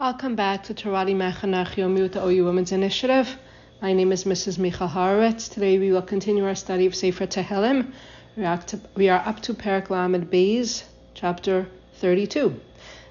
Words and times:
Welcome 0.00 0.34
back 0.34 0.62
to 0.62 0.72
Torat 0.72 1.08
Imecha 1.08 1.46
Nach 1.46 1.76
with 1.76 2.14
the 2.14 2.24
OU 2.24 2.46
Women's 2.46 2.72
Initiative. 2.72 3.36
My 3.82 3.92
name 3.92 4.12
is 4.12 4.24
Mrs. 4.24 4.56
Michal 4.56 4.88
Horowitz. 4.88 5.46
Today 5.46 5.78
we 5.78 5.92
will 5.92 6.00
continue 6.00 6.46
our 6.46 6.54
study 6.54 6.86
of 6.86 6.94
Sefer 6.94 7.26
Tehillim. 7.26 7.92
We 8.34 8.46
are, 8.46 8.56
to, 8.56 9.28
up 9.28 9.40
to 9.40 9.52
Perak 9.52 9.90
Lamed 9.90 10.30
Beis, 10.30 10.84
chapter 11.12 11.66
32. 11.96 12.58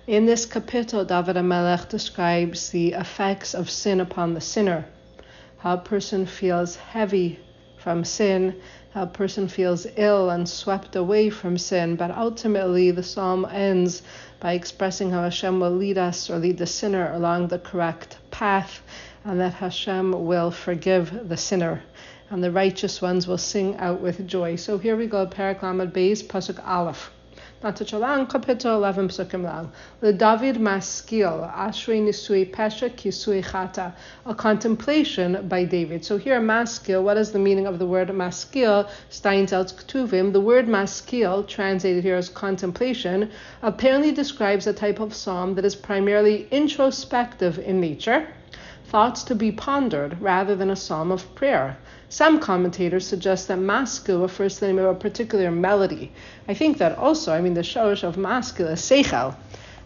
In 0.08 0.26
this 0.26 0.48
kapitel, 0.48 1.06
David 1.06 1.36
HaMelech 1.36 1.90
describes 1.90 2.72
the 2.72 2.94
effects 2.94 3.54
of 3.54 3.70
sin 3.70 4.02
upon 4.02 4.34
the 4.34 4.42
sinner, 4.42 4.84
how 5.60 5.76
a 5.76 5.78
person 5.78 6.26
feels 6.26 6.76
heavy 6.76 7.40
from 7.78 8.04
sin, 8.04 8.60
a 8.96 9.06
person 9.06 9.48
feels 9.48 9.86
ill 9.98 10.30
and 10.30 10.50
swept 10.50 10.96
away 10.96 11.30
from 11.30 11.58
sin. 11.58 11.96
But 11.96 12.12
ultimately, 12.12 12.92
the 12.92 13.04
psalm 13.04 13.46
ends 13.46 14.02
by 14.40 14.54
expressing 14.54 15.12
how 15.12 15.24
Hashem 15.24 15.60
will 15.60 15.76
lead 15.76 15.98
us 15.98 16.30
or 16.30 16.38
lead 16.38 16.58
the 16.58 16.66
sinner 16.66 17.12
along 17.14 17.48
the 17.48 17.60
correct 17.60 18.18
path 18.32 18.82
and 19.24 19.40
that 19.40 19.54
Hashem 19.54 20.26
will 20.26 20.50
forgive 20.52 21.28
the 21.28 21.38
sinner, 21.38 21.84
and 22.30 22.44
the 22.44 22.52
righteous 22.52 23.02
ones 23.02 23.28
will 23.28 23.38
sing 23.38 23.76
out 23.78 24.02
with 24.02 24.28
joy. 24.28 24.56
So 24.56 24.78
here 24.78 24.96
we 24.96 25.08
go, 25.08 25.26
Perak 25.26 25.62
Lamed 25.62 25.94
Beis, 25.94 26.24
Pasuk 26.24 26.66
Aleph. 26.66 27.12
Long 27.62 27.76
11 27.76 29.10
psukim 29.10 29.44
long. 29.44 29.74
The 30.00 30.14
David 30.14 30.62
Maskil, 30.62 31.52
Ashrei 31.54 32.02
Nisui 32.02 32.50
Pesha 32.50 32.90
Kisui 32.90 33.44
Chata, 33.44 33.92
a 34.26 34.34
contemplation 34.34 35.46
by 35.50 35.66
David. 35.66 36.06
So 36.06 36.16
here, 36.16 36.40
Maskil, 36.40 37.04
what 37.04 37.18
is 37.18 37.34
the 37.34 37.40
meaning 37.40 37.68
of 37.68 37.78
the 37.78 37.86
word 37.86 38.08
Maskil? 38.16 38.90
Steinsaltz 39.10 39.74
Ktuvim. 39.74 40.32
The 40.32 40.40
word 40.40 40.70
Maskil, 40.70 41.46
translated 41.46 42.02
here 42.02 42.16
as 42.16 42.30
contemplation, 42.30 43.30
apparently 43.62 44.14
describes 44.14 44.66
a 44.66 44.72
type 44.72 45.02
of 45.02 45.14
psalm 45.14 45.56
that 45.56 45.66
is 45.66 45.76
primarily 45.76 46.48
introspective 46.52 47.60
in 47.60 47.82
nature 47.82 48.26
thoughts 48.90 49.24
to 49.24 49.36
be 49.36 49.52
pondered 49.52 50.20
rather 50.20 50.56
than 50.56 50.72
a 50.72 50.76
psalm 50.76 51.12
of 51.12 51.36
prayer. 51.36 51.78
Some 52.10 52.40
commentators 52.40 53.06
suggest 53.06 53.48
that 53.48 53.60
masku 53.60 54.20
refers 54.20 54.56
to 54.56 54.62
the 54.62 54.68
name 54.68 54.80
of 54.80 54.86
a 54.86 54.96
particular 54.96 55.52
melody. 55.52 56.12
I 56.48 56.56
think 56.56 56.80
that 56.80 56.98
also, 56.98 57.32
I 57.32 57.42
mean, 57.42 57.54
the 57.54 57.62
shorish 57.62 58.04
of 58.04 58.16
masku 58.16 58.72
is 58.72 58.82
seichel. 58.82 59.36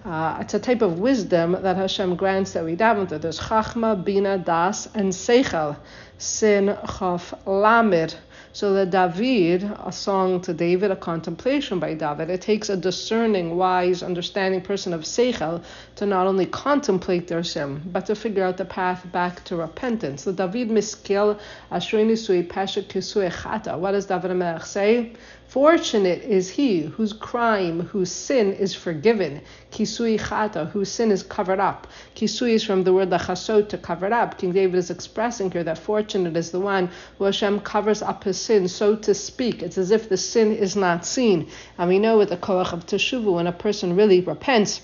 Uh, 0.06 0.38
it's 0.40 0.54
a 0.54 0.60
type 0.60 0.82
of 0.82 1.00
wisdom 1.00 1.52
that 1.52 1.76
Hashem 1.76 2.16
grants 2.16 2.54
that 2.54 2.64
we 2.64 2.76
daven 2.76 3.08
to. 3.10 3.20
There's 3.20 3.40
chachma, 3.40 4.02
bina, 4.02 4.38
das, 4.38 4.88
and 4.96 5.12
seichel, 5.12 5.78
sin, 6.18 6.78
chaf, 6.98 7.34
lamid. 7.46 8.16
So 8.56 8.72
the 8.72 8.86
David, 8.86 9.64
a 9.84 9.92
song 9.92 10.40
to 10.42 10.54
David, 10.54 10.92
a 10.92 10.96
contemplation 10.96 11.80
by 11.80 11.96
David, 11.96 12.30
it 12.30 12.42
takes 12.42 12.70
a 12.70 12.78
discerning, 12.78 13.58
wise, 13.58 14.04
understanding 14.04 14.62
person 14.62 14.94
of 14.94 15.02
Seichel 15.02 15.64
to 15.96 16.06
not 16.06 16.28
only 16.28 16.46
contemplate 16.46 17.28
their 17.28 17.44
sin, 17.44 17.82
but 17.84 18.06
to 18.06 18.14
figure 18.14 18.44
out 18.44 18.58
the 18.58 18.66
path 18.66 19.12
back 19.12 19.44
to 19.46 19.56
repentance. 19.56 20.26
The 20.26 20.34
David 20.34 20.70
miskil 20.70 21.40
ashrini 21.72 22.16
sui 22.16 22.44
chata. 22.44 23.76
What 23.76 23.94
does 23.94 24.06
David 24.06 24.36
Melech 24.36 24.66
say? 24.66 25.14
Fortunate 25.54 26.24
is 26.24 26.50
he 26.50 26.82
whose 26.82 27.14
crime, 27.14 27.82
whose 27.82 28.12
sin 28.12 28.54
is 28.54 28.74
forgiven. 28.74 29.42
Kisui 29.72 30.20
chata, 30.20 30.72
whose 30.72 30.90
sin 30.90 31.12
is 31.12 31.22
covered 31.22 31.60
up. 31.60 31.86
Kisui 32.16 32.54
is 32.54 32.64
from 32.64 32.84
the 32.84 32.92
word 32.92 33.12
lachasot, 33.12 33.70
to 33.70 33.78
cover 33.78 34.08
it 34.08 34.14
up. 34.14 34.40
King 34.40 34.52
David 34.52 34.80
is 34.80 34.90
expressing 34.90 35.52
here 35.52 35.64
that 35.64 35.78
fortunate 35.78 36.36
is 36.36 36.50
the 36.50 36.60
one 36.60 36.90
who 37.20 37.26
Hashem 37.26 37.60
covers 37.60 38.02
up 38.02 38.24
his 38.24 38.42
sin, 38.42 38.68
so 38.68 38.96
to 38.96 39.14
speak. 39.14 39.62
It's 39.62 39.78
as 39.78 39.92
if 39.92 40.10
the 40.10 40.18
sin 40.18 40.54
is 40.54 40.76
not 40.76 41.06
seen. 41.06 41.48
And 41.78 41.88
we 41.88 42.00
know 42.00 42.18
with 42.18 42.30
the 42.30 42.38
koach 42.38 42.74
of 42.74 42.88
teshuva, 42.88 43.34
when 43.34 43.46
a 43.46 43.52
person 43.52 43.96
really 43.96 44.22
repents, 44.22 44.82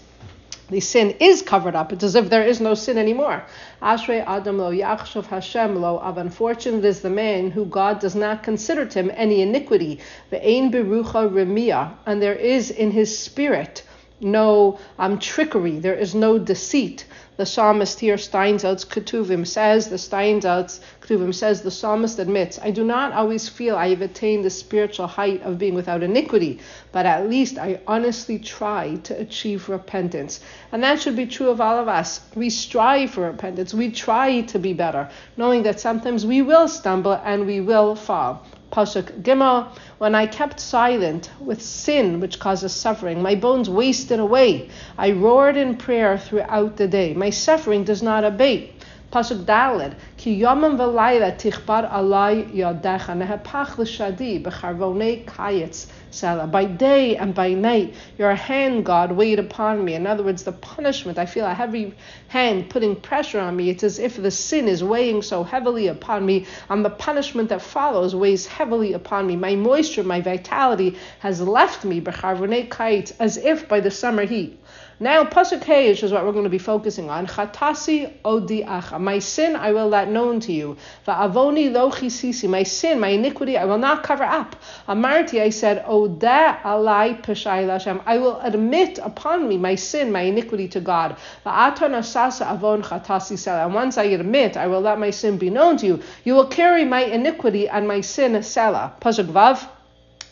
the 0.69 0.79
sin 0.79 1.15
is 1.19 1.41
covered 1.41 1.75
up. 1.75 1.91
It's 1.91 2.03
as 2.03 2.15
if 2.15 2.29
there 2.29 2.43
is 2.43 2.61
no 2.61 2.73
sin 2.73 2.97
anymore. 2.97 3.43
Ashrei 3.81 4.23
Adam 4.25 4.57
lo 4.57 4.71
yachshov 4.71 5.25
Hashem 5.25 5.75
lo. 5.81 5.97
Of 5.99 6.17
unfortunate 6.17 6.85
is 6.85 7.01
the 7.01 7.09
man 7.09 7.51
who 7.51 7.65
God 7.65 7.99
does 7.99 8.15
not 8.15 8.43
consider 8.43 8.85
to 8.85 8.99
him 8.99 9.11
any 9.15 9.41
iniquity. 9.41 9.99
Ve'ein 10.31 10.71
berucha 10.71 11.29
remia, 11.29 11.93
and 12.05 12.21
there 12.21 12.35
is 12.35 12.69
in 12.71 12.91
his 12.91 13.17
spirit 13.17 13.83
no 14.21 14.79
um, 14.97 15.19
trickery. 15.19 15.79
There 15.79 15.95
is 15.95 16.13
no 16.15 16.37
deceit. 16.39 17.05
The 17.37 17.45
psalmist 17.45 18.01
here, 18.01 18.17
Steinsaltz 18.17 18.85
Ketuvim, 18.85 19.47
says, 19.47 19.87
the 19.87 19.95
Steinsaltz 19.95 20.81
Ketuvim 20.99 21.33
says, 21.33 21.61
the 21.61 21.71
psalmist 21.71 22.19
admits, 22.19 22.59
I 22.61 22.71
do 22.71 22.83
not 22.83 23.13
always 23.13 23.47
feel 23.47 23.77
I 23.77 23.89
have 23.89 24.01
attained 24.01 24.43
the 24.43 24.49
spiritual 24.49 25.07
height 25.07 25.41
of 25.43 25.57
being 25.57 25.73
without 25.73 26.03
iniquity, 26.03 26.59
but 26.91 27.05
at 27.05 27.29
least 27.29 27.57
I 27.57 27.79
honestly 27.87 28.39
try 28.39 28.95
to 29.03 29.17
achieve 29.17 29.69
repentance. 29.69 30.41
And 30.73 30.83
that 30.83 31.01
should 31.01 31.15
be 31.15 31.27
true 31.27 31.49
of 31.49 31.61
all 31.61 31.79
of 31.79 31.87
us. 31.87 32.19
We 32.35 32.49
strive 32.49 33.11
for 33.11 33.21
repentance. 33.21 33.73
We 33.73 33.89
try 33.89 34.41
to 34.41 34.59
be 34.59 34.73
better, 34.73 35.09
knowing 35.37 35.63
that 35.63 35.79
sometimes 35.79 36.25
we 36.25 36.41
will 36.41 36.67
stumble 36.67 37.13
and 37.23 37.47
we 37.47 37.61
will 37.61 37.95
fall. 37.95 38.45
Pasuk 38.71 39.21
Gimel, 39.23 39.67
when 39.97 40.13
I 40.15 40.27
kept 40.27 40.59
silent 40.59 41.29
with 41.39 41.61
sin 41.61 42.19
which 42.19 42.39
causes 42.39 42.73
suffering, 42.73 43.21
my 43.21 43.35
bones 43.35 43.69
wasted 43.69 44.19
away. 44.19 44.69
I 44.97 45.11
roared 45.11 45.57
in 45.57 45.75
prayer 45.77 46.17
throughout 46.17 46.77
the 46.77 46.87
day. 46.87 47.13
My 47.13 47.31
suffering 47.31 47.83
does 47.83 48.03
not 48.03 48.23
abate. 48.23 48.73
Pasuk 49.11 49.43
Daled, 49.43 49.95
Ki 50.17 50.39
yomam 50.39 50.77
v'layla 50.77 51.35
tichbar 51.35 51.91
alay 51.91 52.43
yadecha 52.53 53.17
nehepach 53.17 53.75
l'shadi 53.79 54.39
b'charvonei 54.43 55.25
kayetz 55.25 55.87
sela. 56.11 56.45
By 56.51 56.65
day 56.65 57.15
and 57.15 57.33
by 57.33 57.55
night, 57.55 57.95
your 58.19 58.35
hand, 58.35 58.85
God, 58.85 59.11
weighed 59.11 59.39
upon 59.39 59.83
me. 59.83 59.95
In 59.95 60.05
other 60.05 60.21
words, 60.21 60.43
the 60.43 60.51
punishment, 60.51 61.17
I 61.17 61.25
feel 61.25 61.47
a 61.47 61.55
heavy 61.55 61.95
hand 62.27 62.69
putting 62.69 62.95
pressure 62.95 63.39
on 63.39 63.55
me. 63.55 63.71
It's 63.71 63.83
as 63.83 63.97
if 63.97 64.15
the 64.15 64.29
sin 64.29 64.67
is 64.67 64.83
weighing 64.83 65.23
so 65.23 65.43
heavily 65.43 65.87
upon 65.87 66.23
me, 66.23 66.45
and 66.69 66.85
the 66.85 66.91
punishment 66.91 67.49
that 67.49 67.63
follows 67.63 68.13
weighs 68.13 68.45
heavily 68.45 68.93
upon 68.93 69.25
me. 69.25 69.35
My 69.35 69.55
moisture, 69.55 70.03
my 70.03 70.21
vitality 70.21 70.97
has 71.17 71.41
left 71.41 71.83
me, 71.83 71.99
b'charvonei 71.99 72.69
kayetz, 72.69 73.13
as 73.19 73.37
if 73.37 73.67
by 73.67 73.79
the 73.79 73.89
summer 73.89 74.25
heat. 74.25 74.59
Now, 75.01 75.23
Pasuk 75.23 75.61
Heish 75.61 76.03
is 76.03 76.11
what 76.11 76.25
we're 76.25 76.33
going 76.33 76.43
to 76.43 76.49
be 76.49 76.57
focusing 76.57 77.09
on. 77.09 77.25
Chatasi 77.25 78.21
odiacha. 78.23 78.99
My 78.99 79.19
sin 79.19 79.55
I 79.55 79.71
will 79.71 79.87
let 79.87 80.09
known 80.09 80.41
to 80.41 80.51
you. 80.51 80.75
Va'avoni 81.07 81.71
lo 81.71 81.89
chisisi. 81.89 82.49
My 82.49 82.63
sin, 82.63 82.99
my 82.99 83.07
iniquity, 83.07 83.57
I 83.57 83.63
will 83.63 83.77
not 83.77 84.03
cover 84.03 84.25
up. 84.25 84.57
Amarti, 84.89 85.39
I 85.39 85.51
said, 85.51 85.85
Oda 85.87 86.59
alai 86.65 87.23
peshai 87.23 87.65
lashem. 87.65 88.01
I 88.05 88.17
will 88.17 88.41
admit 88.41 88.99
upon 89.01 89.47
me 89.47 89.57
my 89.57 89.75
sin, 89.75 90.11
my 90.11 90.23
iniquity 90.23 90.67
to 90.67 90.81
God. 90.81 91.15
Va'aton 91.45 91.95
asasa 91.95 92.51
avon 92.51 92.83
chatasi 92.83 93.37
sela. 93.37 93.63
And 93.67 93.73
once 93.73 93.97
I 93.97 94.03
admit, 94.03 94.57
I 94.57 94.67
will 94.67 94.81
let 94.81 94.99
my 94.99 95.11
sin 95.11 95.37
be 95.37 95.49
known 95.49 95.77
to 95.77 95.85
you. 95.85 96.03
You 96.25 96.33
will 96.33 96.47
carry 96.47 96.83
my 96.83 97.05
iniquity 97.05 97.69
and 97.69 97.87
my 97.87 98.01
sin 98.01 98.33
sela. 98.33 98.99
Pasuk 98.99 99.27
Vav. 99.27 99.65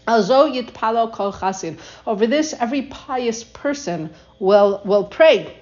Over 0.08 2.28
this, 2.28 2.54
every 2.54 2.84
pious 2.84 3.44
person 3.44 4.14
will, 4.40 4.82
will 4.86 5.06
pray. 5.06 5.58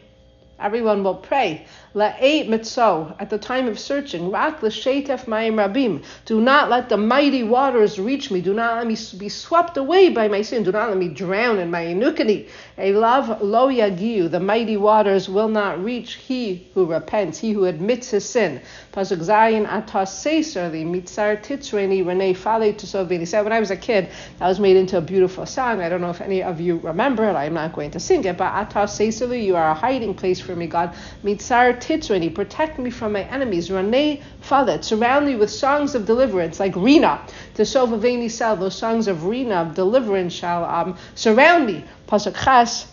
Everyone 0.59 1.03
will 1.03 1.15
pray. 1.15 1.65
La'eit 1.95 2.49
mitzo, 2.49 3.15
at 3.21 3.29
the 3.29 3.37
time 3.37 3.69
of 3.69 3.79
searching, 3.79 4.29
rak 4.29 4.61
l'shetef 4.61 5.27
mayim 5.27 5.55
rabim. 5.55 6.03
Do 6.25 6.41
not 6.41 6.69
let 6.69 6.89
the 6.89 6.97
mighty 6.97 7.41
waters 7.41 7.97
reach 7.97 8.29
me. 8.29 8.41
Do 8.41 8.53
not 8.53 8.75
let 8.75 8.85
me 8.85 8.97
be 9.17 9.29
swept 9.29 9.77
away 9.77 10.09
by 10.09 10.27
my 10.27 10.41
sin. 10.41 10.63
Do 10.63 10.73
not 10.73 10.89
let 10.89 10.97
me 10.97 11.07
drown 11.07 11.57
in 11.57 11.71
my 11.71 11.79
iniquity. 11.79 12.49
Elav 12.77 13.39
lo 13.39 13.69
yagiu, 13.69 14.29
the 14.29 14.41
mighty 14.41 14.75
waters 14.75 15.29
will 15.29 15.47
not 15.47 15.81
reach 15.81 16.15
he 16.15 16.67
who 16.73 16.85
repents, 16.85 17.39
he 17.39 17.53
who 17.53 17.63
admits 17.63 18.09
his 18.09 18.27
sin. 18.27 18.59
Pasuk 18.91 19.19
zayin 19.19 19.65
atas 19.65 20.11
seisarli 20.11 20.85
mitzar 20.85 21.41
titzreni 21.41 22.03
renei 22.03 22.35
fale 22.35 22.73
tusovini. 22.73 23.25
When 23.41 23.53
I 23.53 23.61
was 23.61 23.71
a 23.71 23.77
kid, 23.77 24.09
that 24.39 24.47
was 24.49 24.59
made 24.59 24.75
into 24.75 24.97
a 24.97 25.01
beautiful 25.01 25.45
song. 25.45 25.79
I 25.79 25.87
don't 25.87 26.01
know 26.01 26.09
if 26.09 26.19
any 26.19 26.43
of 26.43 26.59
you 26.59 26.77
remember 26.79 27.23
it. 27.23 27.35
I'm 27.35 27.53
not 27.53 27.71
going 27.71 27.91
to 27.91 28.01
sing 28.01 28.25
it, 28.25 28.37
but 28.37 28.51
atas 28.51 28.99
you 28.99 29.55
are 29.55 29.71
a 29.71 29.73
hiding 29.73 30.13
place 30.13 30.41
for 30.41 30.53
me, 30.57 30.67
God. 30.67 30.93
Mitzar 31.23 31.84
titzreni, 31.85 32.33
protect 32.33 32.79
me 32.79 32.89
from 32.89 33.13
my 33.13 33.23
enemies. 33.23 33.69
Renei 33.69 34.21
falet, 34.41 34.83
surround 34.83 35.25
me 35.27 35.35
with 35.35 35.51
songs 35.51 35.95
of 35.95 36.05
deliverance, 36.05 36.59
like 36.59 36.75
Rina. 36.75 37.21
Tesovaveni 37.55 38.29
sel, 38.29 38.55
those 38.55 38.75
songs 38.75 39.07
of 39.07 39.25
Rina, 39.25 39.55
of 39.55 39.75
deliverance 39.75 40.33
shall 40.33 40.65
um, 40.65 40.97
surround 41.13 41.67
me. 41.67 41.83
Pasuk 42.07 42.35
Ches, 42.35 42.87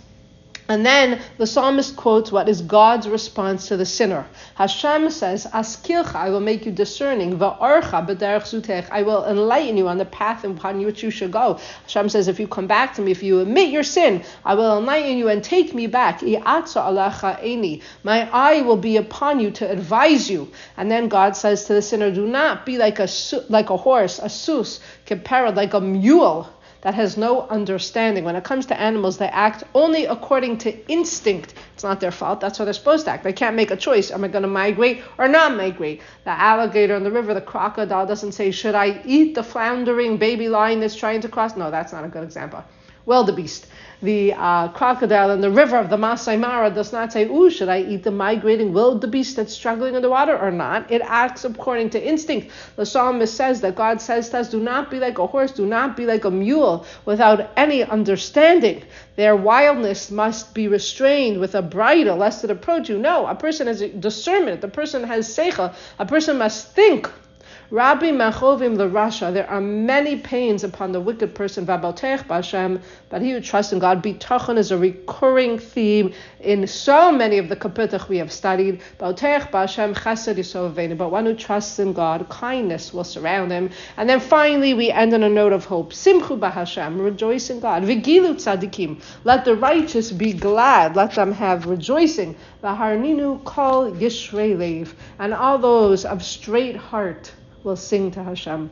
and 0.68 0.86
then 0.86 1.20
the 1.38 1.46
psalmist 1.46 1.96
quotes 1.96 2.30
what 2.30 2.48
is 2.48 2.62
God's 2.62 3.08
response 3.08 3.66
to 3.68 3.76
the 3.76 3.84
sinner. 3.84 4.24
Hashem 4.54 5.10
says, 5.10 5.46
Askilcha, 5.46 6.14
I 6.14 6.30
will 6.30 6.40
make 6.40 6.64
you 6.64 6.72
discerning. 6.72 7.38
Va'archa 7.38 8.86
I 8.90 9.02
will 9.02 9.24
enlighten 9.24 9.76
you 9.76 9.88
on 9.88 9.98
the 9.98 10.04
path 10.04 10.44
upon 10.44 10.80
which 10.84 11.02
you 11.02 11.10
should 11.10 11.32
go. 11.32 11.58
Hashem 11.82 12.08
says, 12.08 12.28
if 12.28 12.38
you 12.38 12.46
come 12.46 12.68
back 12.68 12.94
to 12.94 13.02
me, 13.02 13.10
if 13.10 13.22
you 13.22 13.40
admit 13.40 13.70
your 13.70 13.82
sin, 13.82 14.22
I 14.44 14.54
will 14.54 14.78
enlighten 14.78 15.18
you 15.18 15.28
and 15.28 15.42
take 15.42 15.74
me 15.74 15.88
back. 15.88 16.22
My 16.22 16.40
eye 18.32 18.62
will 18.62 18.76
be 18.76 18.96
upon 18.96 19.40
you 19.40 19.50
to 19.50 19.70
advise 19.70 20.30
you. 20.30 20.52
And 20.76 20.90
then 20.90 21.08
God 21.08 21.36
says 21.36 21.64
to 21.64 21.74
the 21.74 21.82
sinner, 21.82 22.12
do 22.12 22.26
not 22.26 22.64
be 22.64 22.78
like 22.78 23.00
a 23.00 23.08
like 23.48 23.70
a 23.70 23.76
horse, 23.76 24.20
a 24.20 24.28
sus, 24.28 24.78
compared 25.06 25.56
like 25.56 25.74
a 25.74 25.80
mule 25.80 26.48
that 26.82 26.94
has 26.94 27.16
no 27.16 27.46
understanding. 27.48 28.24
When 28.24 28.36
it 28.36 28.44
comes 28.44 28.66
to 28.66 28.80
animals, 28.80 29.16
they 29.16 29.28
act 29.28 29.64
only 29.74 30.04
according 30.04 30.58
to 30.58 30.86
instinct. 30.90 31.54
It's 31.74 31.84
not 31.84 32.00
their 32.00 32.10
fault. 32.10 32.40
That's 32.40 32.58
how 32.58 32.64
they're 32.64 32.74
supposed 32.74 33.06
to 33.06 33.12
act. 33.12 33.24
They 33.24 33.32
can't 33.32 33.56
make 33.56 33.70
a 33.70 33.76
choice. 33.76 34.10
Am 34.10 34.24
I 34.24 34.28
going 34.28 34.42
to 34.42 34.48
migrate 34.48 35.02
or 35.16 35.28
not 35.28 35.56
migrate? 35.56 36.02
The 36.24 36.30
alligator 36.30 36.96
in 36.96 37.04
the 37.04 37.10
river, 37.10 37.34
the 37.34 37.40
crocodile 37.40 38.06
doesn't 38.06 38.32
say, 38.32 38.50
should 38.50 38.74
I 38.74 39.00
eat 39.04 39.34
the 39.34 39.42
floundering 39.42 40.18
baby 40.18 40.48
lion 40.48 40.80
that's 40.80 40.96
trying 40.96 41.20
to 41.22 41.28
cross? 41.28 41.56
No, 41.56 41.70
that's 41.70 41.92
not 41.92 42.04
a 42.04 42.08
good 42.08 42.24
example. 42.24 42.64
Wildebeest 43.06 43.66
the 44.02 44.34
uh, 44.34 44.66
crocodile 44.68 45.30
in 45.30 45.40
the 45.40 45.50
river 45.50 45.76
of 45.76 45.88
the 45.88 45.96
Masai 45.96 46.36
Mara 46.36 46.70
does 46.70 46.92
not 46.92 47.12
say, 47.12 47.24
ooh, 47.26 47.48
should 47.48 47.68
I 47.68 47.82
eat 47.82 48.02
the 48.02 48.10
migrating 48.10 48.72
wildebeest 48.72 49.36
that's 49.36 49.54
struggling 49.54 49.94
in 49.94 50.02
the 50.02 50.10
water 50.10 50.36
or 50.36 50.50
not? 50.50 50.90
It 50.90 51.02
acts 51.04 51.44
according 51.44 51.90
to 51.90 52.04
instinct. 52.04 52.50
The 52.74 52.84
psalmist 52.84 53.36
says 53.36 53.60
that 53.60 53.76
God 53.76 54.00
says 54.00 54.28
to 54.30 54.40
us, 54.40 54.50
do 54.50 54.58
not 54.58 54.90
be 54.90 54.98
like 54.98 55.18
a 55.18 55.26
horse, 55.26 55.52
do 55.52 55.66
not 55.66 55.96
be 55.96 56.04
like 56.04 56.24
a 56.24 56.30
mule 56.32 56.84
without 57.04 57.50
any 57.56 57.84
understanding. 57.84 58.82
Their 59.14 59.36
wildness 59.36 60.10
must 60.10 60.52
be 60.52 60.66
restrained 60.66 61.38
with 61.38 61.54
a 61.54 61.62
bridle 61.62 62.16
lest 62.16 62.42
it 62.42 62.50
approach 62.50 62.88
you. 62.88 62.98
No, 62.98 63.26
a 63.26 63.36
person 63.36 63.68
has 63.68 63.82
discernment, 63.82 64.60
the 64.60 64.68
person 64.68 65.04
has 65.04 65.28
seicha, 65.28 65.74
a 66.00 66.06
person 66.06 66.38
must 66.38 66.72
think 66.72 67.08
Rabbi 67.72 68.10
Machovim 68.10 68.76
the 68.76 68.86
Rasha, 68.86 69.32
there 69.32 69.48
are 69.48 69.58
many 69.58 70.16
pains 70.16 70.62
upon 70.62 70.92
the 70.92 71.00
wicked 71.00 71.34
person, 71.34 71.64
Bashem, 71.64 72.82
but 73.08 73.22
he 73.22 73.30
who 73.30 73.40
trusts 73.40 73.72
in 73.72 73.78
God, 73.78 74.04
Bitachon 74.04 74.58
is 74.58 74.70
a 74.70 74.76
recurring 74.76 75.58
theme 75.58 76.12
in 76.40 76.66
so 76.66 77.10
many 77.10 77.38
of 77.38 77.48
the 77.48 77.56
kapitach 77.56 78.10
we 78.10 78.18
have 78.18 78.30
studied. 78.30 78.82
Baltech 79.00 79.50
Bashem 79.50 79.94
Chesed 79.94 80.98
but 80.98 81.08
one 81.08 81.24
who 81.24 81.34
trusts 81.34 81.78
in 81.78 81.94
God, 81.94 82.28
kindness 82.28 82.92
will 82.92 83.04
surround 83.04 83.50
him. 83.50 83.70
And 83.96 84.06
then 84.06 84.20
finally 84.20 84.74
we 84.74 84.90
end 84.90 85.14
on 85.14 85.22
a 85.22 85.30
note 85.30 85.54
of 85.54 85.64
hope. 85.64 85.94
Simchu 85.94 86.38
Bahashem, 86.38 87.02
rejoice 87.02 87.48
in 87.48 87.60
God. 87.60 87.84
Vigilu 87.84 88.34
Tzadikim, 88.34 89.00
let 89.24 89.46
the 89.46 89.56
righteous 89.56 90.12
be 90.12 90.34
glad, 90.34 90.94
let 90.94 91.14
them 91.14 91.32
have 91.32 91.64
rejoicing. 91.64 92.36
Vaharninu 92.62 93.42
Kol 93.44 93.92
Yisraelev, 93.92 94.92
and 95.18 95.32
all 95.32 95.56
those 95.56 96.04
of 96.04 96.22
straight 96.22 96.76
heart 96.76 97.32
will 97.64 97.76
sing 97.76 98.10
to 98.12 98.22
Hashem. 98.22 98.70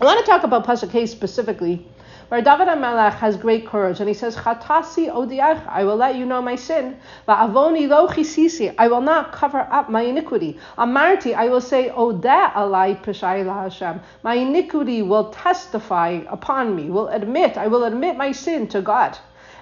I 0.00 0.04
want 0.04 0.24
to 0.24 0.30
talk 0.30 0.42
about 0.42 0.66
Pasuk 0.66 0.90
Hay 0.90 1.06
specifically, 1.06 1.86
where 2.28 2.42
David 2.42 2.66
HaMelech 2.66 3.14
has 3.14 3.36
great 3.36 3.66
courage, 3.66 4.00
and 4.00 4.08
he 4.08 4.14
says, 4.14 4.34
Chatasi 4.34 5.12
odiach, 5.12 5.66
I 5.68 5.84
will 5.84 5.96
let 5.96 6.16
you 6.16 6.26
know 6.26 6.42
my 6.42 6.56
sin. 6.56 6.96
Va'avoni 7.28 7.88
lo 7.88 8.08
chisisi, 8.08 8.74
I 8.76 8.88
will 8.88 9.00
not 9.00 9.32
cover 9.32 9.60
up 9.70 9.88
my 9.88 10.02
iniquity. 10.02 10.58
Amarti, 10.76 11.34
I 11.34 11.48
will 11.48 11.60
say, 11.60 11.90
Odeh 11.90 12.52
alai 12.52 13.00
peshai 13.04 13.44
Hashem. 13.44 14.00
My 14.22 14.34
iniquity 14.34 15.02
will 15.02 15.30
testify 15.30 16.22
upon 16.28 16.74
me, 16.74 16.90
will 16.90 17.08
admit, 17.08 17.56
I 17.56 17.68
will 17.68 17.84
admit 17.84 18.16
my 18.16 18.32
sin 18.32 18.66
to 18.68 18.82
God. 18.82 19.16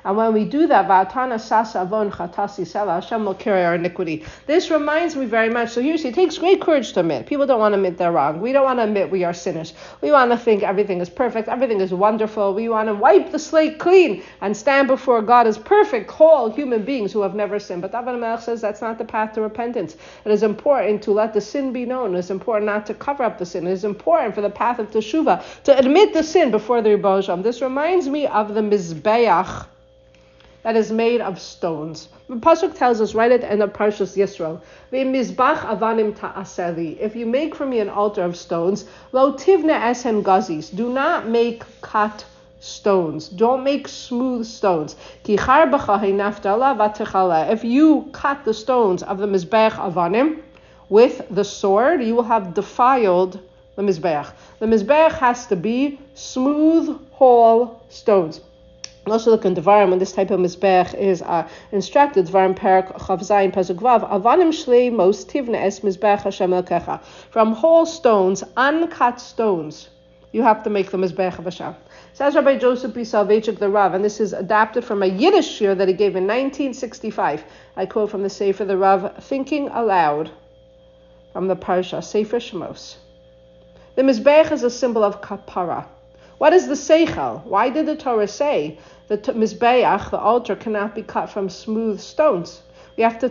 And 0.04 0.16
when 0.16 0.32
we 0.32 0.44
do 0.44 0.66
that, 0.66 0.88
Va'atana 0.88 1.40
sasa 1.40 1.82
avon 1.82 2.10
chatasi 2.10 2.66
sela, 2.66 3.00
Hashem 3.00 3.24
will 3.24 3.34
carry 3.34 3.64
our 3.64 3.76
iniquity. 3.76 4.24
This 4.46 4.70
reminds 4.70 5.14
me 5.14 5.26
very 5.26 5.48
much. 5.48 5.70
So 5.70 5.80
usually 5.80 6.10
it 6.10 6.14
takes 6.14 6.38
great 6.38 6.60
courage 6.60 6.92
to 6.94 7.00
admit. 7.00 7.26
People 7.26 7.46
don't 7.46 7.60
want 7.60 7.72
to 7.72 7.76
admit 7.76 7.98
they're 7.98 8.10
wrong. 8.10 8.40
We 8.40 8.52
don't 8.52 8.64
want 8.64 8.80
to 8.80 8.84
admit 8.84 9.10
we 9.10 9.22
are 9.22 9.32
sinners. 9.32 9.74
We 10.00 10.10
want 10.10 10.32
to 10.32 10.36
think 10.36 10.62
everything 10.62 11.00
is 11.00 11.08
perfect, 11.08 11.48
everything 11.48 11.80
is 11.80 11.94
wonderful. 11.94 12.54
We 12.54 12.68
want 12.68 12.88
to 12.88 12.94
wipe 12.94 13.30
the 13.30 13.38
slate 13.38 13.78
clean 13.78 14.22
and 14.40 14.56
stand 14.56 14.88
before 14.88 15.22
God 15.22 15.46
as 15.46 15.56
perfect, 15.56 16.10
whole 16.10 16.50
human 16.50 16.84
beings 16.84 17.12
who 17.12 17.22
have 17.22 17.34
never 17.34 17.58
sinned. 17.58 17.82
But 17.82 17.92
David 17.92 18.18
Melech 18.18 18.40
says 18.40 18.60
that's 18.60 18.80
not 18.80 18.98
the 18.98 19.04
path 19.04 19.34
to 19.34 19.40
repentance. 19.40 19.96
It 20.24 20.32
is 20.32 20.42
important 20.42 21.02
to 21.02 21.12
let 21.12 21.32
the 21.32 21.40
sin 21.40 21.72
be 21.72 21.84
known. 21.84 22.14
It 22.14 22.18
is 22.18 22.30
important 22.30 22.66
not 22.66 22.86
to 22.86 22.94
cover 22.94 23.22
up 23.22 23.38
the 23.38 23.46
sin. 23.46 23.66
It 23.66 23.72
is 23.72 23.84
important 23.84 24.34
for 24.34 24.40
the 24.40 24.50
path 24.50 24.78
of 24.78 24.90
teshuvah 24.90 25.62
to 25.64 25.78
admit 25.78 26.12
the 26.12 26.22
sin 26.22 26.50
before 26.50 26.82
the 26.82 26.96
Rebbe 26.96 27.42
This 27.42 27.62
reminds 27.62 28.08
me 28.08 28.26
of 28.26 28.54
the 28.54 28.60
Mizbeach 28.60 29.66
that 30.62 30.76
is 30.76 30.92
made 30.92 31.20
of 31.20 31.40
stones. 31.40 32.08
The 32.28 32.36
pasuk 32.36 32.76
tells 32.76 33.00
us 33.00 33.14
right 33.14 33.32
at 33.32 33.40
the 33.40 33.50
end 33.50 33.62
of 33.62 33.72
Parshas 33.72 34.16
Yisro, 34.16 34.60
"Mizbach 34.92 35.58
avanim 35.58 36.16
ta'aseli." 36.16 36.98
If 37.00 37.16
you 37.16 37.26
make 37.26 37.54
for 37.54 37.66
me 37.66 37.80
an 37.80 37.88
altar 37.88 38.22
of 38.22 38.36
stones, 38.36 38.84
lo 39.10 39.32
tivne 39.32 39.76
esen 39.90 40.22
gazis. 40.22 40.74
Do 40.74 40.88
not 40.92 41.26
make 41.26 41.64
cut 41.80 42.24
stones. 42.60 43.28
Don't 43.28 43.64
make 43.64 43.88
smooth 43.88 44.46
stones. 44.46 44.94
If 45.24 45.30
you 47.64 48.06
cut 48.12 48.44
the 48.44 48.54
stones 48.54 49.02
of 49.02 49.18
the 49.18 49.26
mizbech 49.26 49.72
avanim 49.72 50.42
with 50.88 51.22
the 51.28 51.44
sword, 51.44 52.04
you 52.04 52.14
will 52.14 52.22
have 52.22 52.54
defiled 52.54 53.40
the 53.74 53.82
mizbech. 53.82 54.30
The 54.60 54.66
mizbech 54.66 55.12
has 55.18 55.46
to 55.46 55.56
be 55.56 55.98
smooth, 56.14 56.96
whole 57.10 57.82
stones 57.88 58.40
also 59.10 59.32
look 59.32 59.44
in 59.44 59.54
Devarim 59.54 59.90
when 59.90 59.98
this 59.98 60.12
type 60.12 60.30
of 60.30 60.38
mizbech 60.38 60.94
is 60.94 61.22
uh, 61.22 61.48
instructed. 61.72 62.26
Devarim 62.26 62.54
Perak 62.54 62.88
Chav 62.98 63.20
Zayin 63.20 63.52
Pasuk 63.52 63.78
Avanim 63.80 64.52
Shlei 64.52 64.92
Mos 64.92 65.24
Tivne 65.24 65.56
Es 65.56 65.80
Mizbech 65.80 66.22
Hashem 66.22 66.50
Elkecha. 66.50 67.02
From 67.30 67.52
whole 67.52 67.84
stones, 67.84 68.44
uncut 68.56 69.20
stones, 69.20 69.88
you 70.30 70.42
have 70.42 70.62
to 70.62 70.70
make 70.70 70.90
the 70.90 70.98
mizbech 70.98 71.38
of 71.38 71.44
Hashem. 71.44 71.74
Says 72.12 72.36
Rabbi 72.36 72.58
Joseph 72.58 72.94
B. 72.94 73.00
Soloveitchik 73.00 73.58
the 73.58 73.68
Rav, 73.68 73.94
and 73.94 74.04
this 74.04 74.20
is 74.20 74.32
adapted 74.32 74.84
from 74.84 75.02
a 75.02 75.06
Yiddish 75.06 75.58
shiur 75.58 75.76
that 75.76 75.88
he 75.88 75.94
gave 75.94 76.14
in 76.14 76.24
1965. 76.24 77.44
I 77.76 77.86
quote 77.86 78.10
from 78.10 78.22
the 78.22 78.30
Sefer 78.30 78.64
the 78.64 78.76
Rav, 78.76 79.24
thinking 79.24 79.68
aloud 79.68 80.30
from 81.32 81.48
the 81.48 81.56
Parsha 81.56 82.04
Sefer 82.04 82.38
Shemos. 82.38 82.96
The 83.96 84.02
mizbech 84.02 84.52
is 84.52 84.62
a 84.62 84.70
symbol 84.70 85.02
of 85.02 85.20
kapara. 85.20 85.86
What 86.42 86.54
is 86.54 86.66
the 86.66 86.74
seichel? 86.74 87.44
Why 87.44 87.68
did 87.68 87.86
the 87.86 87.94
Torah 87.94 88.26
say 88.26 88.76
the 89.06 89.16
mizbeach, 89.16 90.10
the 90.10 90.18
altar, 90.18 90.56
cannot 90.56 90.92
be 90.92 91.02
cut 91.02 91.30
from 91.30 91.48
smooth 91.48 92.00
stones? 92.00 92.62
We 92.96 93.04
have 93.04 93.20
to 93.20 93.28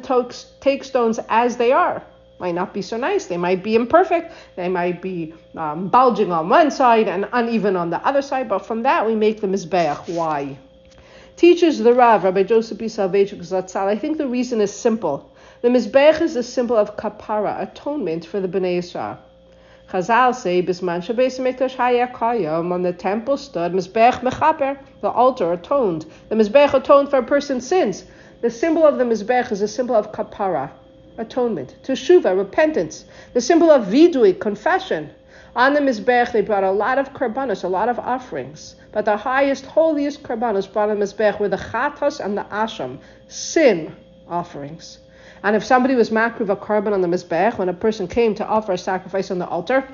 take 0.61 0.85
stones 0.85 1.19
as 1.27 1.57
they 1.57 1.73
are. 1.73 2.03
Might 2.39 2.55
not 2.55 2.73
be 2.73 2.81
so 2.81 2.95
nice. 2.95 3.25
They 3.25 3.35
might 3.35 3.63
be 3.63 3.75
imperfect. 3.75 4.31
They 4.55 4.69
might 4.69 5.01
be 5.01 5.33
um, 5.57 5.89
bulging 5.89 6.31
on 6.31 6.47
one 6.47 6.71
side 6.71 7.09
and 7.09 7.27
uneven 7.33 7.75
on 7.75 7.89
the 7.89 7.99
other 8.07 8.21
side. 8.21 8.47
But 8.47 8.65
from 8.65 8.83
that, 8.83 9.05
we 9.05 9.13
make 9.13 9.41
the 9.41 9.47
mizbeach. 9.47 10.07
Why? 10.15 10.57
Teaches 11.35 11.79
the 11.79 11.93
Rav, 11.93 12.23
Rabbi 12.23 12.43
Joseph 12.43 12.77
B. 12.77 12.85
Soloveitchik 12.85 13.39
Zatzal. 13.39 13.87
I 13.87 13.97
think 13.97 14.19
the 14.19 14.27
reason 14.29 14.61
is 14.61 14.71
simple. 14.71 15.29
The 15.63 15.67
mizbeach 15.67 16.21
is 16.21 16.37
a 16.37 16.43
symbol 16.43 16.77
of 16.77 16.95
kapara, 16.95 17.61
atonement 17.61 18.23
for 18.23 18.39
the 18.39 18.47
Bnei 18.47 18.77
Yisrael. 18.77 19.17
Chazal 19.91 20.33
say, 20.33 20.63
Bisman 20.63 21.03
Shabbos 21.03 21.37
Mikdash 21.37 21.75
Hayakayom, 21.75 22.69
when 22.69 22.81
the 22.81 22.93
temple 22.93 23.35
stood, 23.35 23.73
Mizbech 23.73 24.21
Mechaper, 24.21 24.77
the 25.01 25.09
altar 25.09 25.51
atoned. 25.51 26.05
The 26.29 26.35
Mizbech 26.35 26.73
atoned 26.73 27.09
for 27.09 27.17
a 27.17 27.23
person's 27.23 27.67
sins. 27.67 28.05
The 28.39 28.49
symbol 28.49 28.87
of 28.87 28.97
the 28.97 29.03
Mizbech 29.03 29.51
is 29.51 29.61
a 29.61 29.67
symbol 29.67 29.95
of 29.97 30.13
kapara, 30.13 30.71
atonement, 31.17 31.75
teshuva, 31.83 32.37
repentance. 32.37 33.03
The 33.33 33.41
symbol 33.41 33.69
of 33.69 33.87
vidui, 33.87 34.39
confession. 34.39 35.09
On 35.57 35.73
the 35.73 35.81
Mizbech, 35.81 36.31
they 36.31 36.39
brought 36.39 36.63
a 36.63 36.71
lot 36.71 36.97
of 36.97 37.11
karbanos, 37.11 37.65
a 37.65 37.67
lot 37.67 37.89
of 37.89 37.99
offerings. 37.99 38.75
But 38.93 39.03
the 39.03 39.17
highest, 39.17 39.65
holiest 39.65 40.23
karbanos 40.23 40.71
brought 40.71 40.89
on 40.89 40.99
the 40.99 41.05
Mizbech 41.05 41.37
were 41.37 41.49
the 41.49 41.57
chatos 41.57 42.23
and 42.23 42.37
the 42.37 42.45
asham, 42.45 42.99
sin 43.27 43.93
offerings. 44.29 44.99
And 45.43 45.55
if 45.55 45.63
somebody 45.63 45.95
was 45.95 46.09
makriv 46.09 46.49
a 46.49 46.55
korban 46.55 46.93
on 46.93 47.01
the 47.01 47.07
mizbech, 47.07 47.57
when 47.57 47.69
a 47.69 47.73
person 47.73 48.07
came 48.07 48.35
to 48.35 48.45
offer 48.45 48.73
a 48.73 48.77
sacrifice 48.77 49.31
on 49.31 49.39
the 49.39 49.47
altar, 49.47 49.87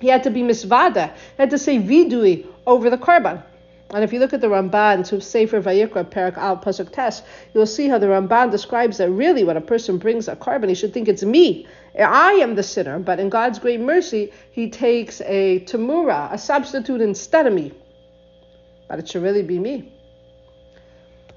he 0.00 0.08
had 0.08 0.22
to 0.24 0.30
be 0.30 0.42
misvada, 0.42 1.12
he 1.14 1.38
had 1.38 1.50
to 1.50 1.58
say 1.58 1.78
vidui 1.78 2.46
over 2.66 2.90
the 2.90 2.98
korban. 2.98 3.42
And 3.94 4.02
if 4.02 4.12
you 4.12 4.20
look 4.20 4.32
at 4.32 4.40
the 4.40 4.46
Ramban 4.46 5.06
to 5.08 5.20
Sefer 5.20 5.60
Vayikra 5.60 6.10
Perak 6.10 6.38
Al 6.38 6.56
Pasuk 6.56 6.90
Tes, 6.92 7.22
you'll 7.52 7.66
see 7.66 7.88
how 7.88 7.98
the 7.98 8.06
Ramban 8.06 8.50
describes 8.50 8.96
that 8.98 9.10
really 9.10 9.44
when 9.44 9.58
a 9.58 9.60
person 9.60 9.98
brings 9.98 10.28
a 10.28 10.36
korban, 10.36 10.70
he 10.70 10.74
should 10.74 10.94
think 10.94 11.08
it's 11.08 11.22
me. 11.22 11.66
I 11.98 12.32
am 12.32 12.54
the 12.54 12.62
sinner, 12.62 12.98
but 12.98 13.20
in 13.20 13.28
God's 13.28 13.58
great 13.58 13.80
mercy, 13.80 14.32
he 14.50 14.70
takes 14.70 15.20
a 15.22 15.60
tamura, 15.60 16.32
a 16.32 16.38
substitute 16.38 17.02
instead 17.02 17.46
of 17.46 17.52
me. 17.52 17.72
But 18.88 18.98
it 18.98 19.08
should 19.08 19.22
really 19.22 19.42
be 19.42 19.58
me. 19.58 19.92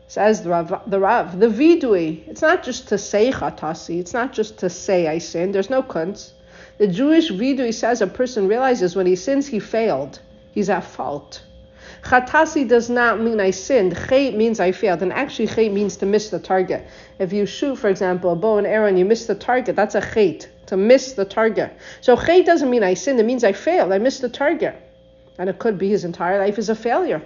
Says 0.07 0.43
the 0.43 0.49
Rav, 0.49 0.89
the 0.89 0.99
Rav, 0.99 1.39
the 1.39 1.47
vidui, 1.47 2.27
it's 2.27 2.41
not 2.41 2.63
just 2.63 2.87
to 2.89 2.97
say 2.97 3.31
chatasi, 3.31 3.99
it's 3.99 4.13
not 4.13 4.33
just 4.33 4.59
to 4.59 4.69
say 4.69 5.07
I 5.07 5.17
sinned, 5.17 5.55
there's 5.55 5.69
no 5.69 5.81
kunz. 5.81 6.31
The 6.77 6.87
Jewish 6.87 7.31
vidui 7.31 7.73
says 7.73 8.01
a 8.01 8.07
person 8.07 8.47
realizes 8.47 8.95
when 8.95 9.07
he 9.07 9.15
sins 9.15 9.47
he 9.47 9.59
failed, 9.59 10.19
he's 10.51 10.69
at 10.69 10.83
fault. 10.83 11.41
Chatasi 12.03 12.67
does 12.67 12.87
not 12.87 13.19
mean 13.19 13.39
I 13.39 13.49
sinned. 13.49 13.97
Chet 14.09 14.35
means 14.35 14.59
I 14.59 14.71
failed, 14.71 15.01
and 15.01 15.11
actually 15.11 15.47
chet 15.47 15.71
means 15.71 15.97
to 15.97 16.05
miss 16.05 16.29
the 16.29 16.37
target. 16.37 16.85
If 17.17 17.33
you 17.33 17.47
shoot, 17.47 17.77
for 17.77 17.89
example, 17.89 18.31
a 18.31 18.35
bow 18.35 18.59
and 18.59 18.67
arrow 18.67 18.87
and 18.87 18.99
you 18.99 19.05
miss 19.05 19.25
the 19.25 19.33
target, 19.33 19.75
that's 19.75 19.95
a 19.95 20.01
chet, 20.01 20.47
to 20.67 20.77
miss 20.77 21.13
the 21.13 21.25
target. 21.25 21.75
So 22.01 22.15
chet 22.15 22.45
doesn't 22.45 22.69
mean 22.69 22.83
I 22.83 22.93
sinned, 22.93 23.19
it 23.19 23.25
means 23.25 23.43
I 23.43 23.53
failed, 23.53 23.91
I 23.91 23.97
missed 23.97 24.21
the 24.21 24.29
target. 24.29 24.75
And 25.39 25.49
it 25.49 25.57
could 25.57 25.79
be 25.79 25.89
his 25.89 26.05
entire 26.05 26.37
life 26.37 26.59
is 26.59 26.69
a 26.69 26.75
failure. 26.75 27.23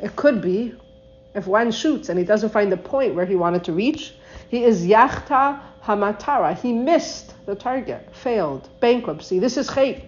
It 0.00 0.14
could 0.14 0.40
be 0.40 0.74
if 1.34 1.46
one 1.46 1.70
shoots 1.70 2.08
and 2.08 2.18
he 2.18 2.24
doesn't 2.24 2.50
find 2.50 2.70
the 2.70 2.76
point 2.76 3.14
where 3.14 3.26
he 3.26 3.36
wanted 3.36 3.64
to 3.64 3.72
reach, 3.72 4.14
he 4.48 4.64
is 4.64 4.86
yachta 4.86 5.60
hamatara. 5.84 6.58
He 6.58 6.72
missed 6.72 7.34
the 7.46 7.54
target, 7.54 8.08
failed, 8.14 8.68
bankruptcy. 8.80 9.38
This 9.38 9.56
is 9.56 9.68
chait. 9.68 10.02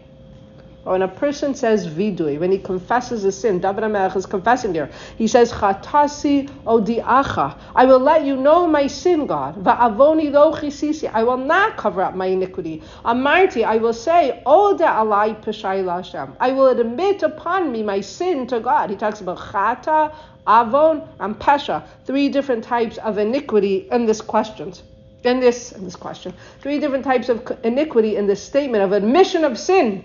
When 0.87 1.03
a 1.03 1.09
person 1.09 1.53
says 1.53 1.89
vidui, 1.89 2.39
when 2.39 2.53
he 2.53 2.59
confesses 2.59 3.25
a 3.25 3.33
sin, 3.33 3.59
David 3.59 3.83
HaMelech 3.83 4.15
is 4.15 4.25
confessing 4.25 4.73
there. 4.73 4.89
He 5.19 5.27
says, 5.27 5.51
Chatasi 5.53 6.49
odiacha. 6.65 7.59
I 7.75 7.85
will 7.87 7.99
let 7.99 8.25
you 8.25 8.37
know 8.37 8.69
my 8.69 8.87
sin, 8.87 9.27
God. 9.27 9.57
Va'avoni 9.65 10.31
lo 10.31 10.55
chisisi. 10.55 11.11
I 11.13 11.25
will 11.25 11.39
not 11.39 11.77
cover 11.77 12.03
up 12.03 12.15
my 12.15 12.27
iniquity. 12.27 12.85
Amarti, 13.05 13.65
I 13.65 13.79
will 13.79 13.93
say, 13.93 14.41
Oda 14.47 14.85
alai 14.85 15.43
peshay 15.43 15.85
Hashem. 15.85 16.37
I 16.39 16.53
will 16.53 16.69
admit 16.69 17.25
upon 17.25 17.73
me 17.73 17.83
my 17.83 18.01
sin 18.01 18.47
to 18.47 18.61
God. 18.61 18.91
He 18.91 18.97
talks 18.97 19.21
about 19.21 19.39
chata, 19.39 20.15
avon, 20.47 21.03
and 21.19 21.37
pesha. 21.37 21.85
Three 22.05 22.29
different 22.29 22.63
types 22.63 22.97
of 22.99 23.19
iniquity 23.19 23.89
in 23.91 24.07
this 24.07 24.21
question. 24.21 24.73
In 25.25 25.41
this, 25.41 25.73
in 25.73 25.83
this 25.83 25.97
question. 25.97 26.33
Three 26.61 26.79
different 26.79 27.05
types 27.05 27.29
of 27.29 27.59
iniquity 27.65 28.15
in 28.15 28.29
this 28.29 28.41
statement 28.41 28.85
of 28.85 28.93
admission 28.93 29.43
of 29.43 29.59
sin. 29.59 30.05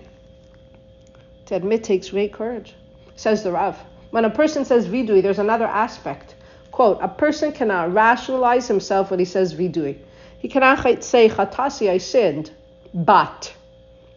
To 1.52 1.56
admit 1.56 1.84
takes 1.84 2.08
great 2.08 2.32
courage, 2.32 2.72
says 3.14 3.42
the 3.42 3.52
Rav. 3.52 3.78
When 4.10 4.24
a 4.24 4.30
person 4.30 4.64
says 4.64 4.88
vidui, 4.88 5.20
there's 5.20 5.38
another 5.38 5.66
aspect. 5.66 6.34
Quote, 6.70 6.98
a 7.02 7.08
person 7.08 7.52
cannot 7.52 7.92
rationalize 7.92 8.66
himself 8.66 9.10
when 9.10 9.18
he 9.18 9.26
says 9.26 9.52
vidui. 9.52 9.98
He 10.38 10.48
cannot 10.48 11.04
say, 11.04 11.28
chatasi, 11.28 11.90
I 11.90 11.98
sinned, 11.98 12.52
but. 12.94 13.54